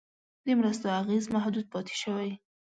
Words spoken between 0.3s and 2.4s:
د مرستو اغېز محدود پاتې شوی.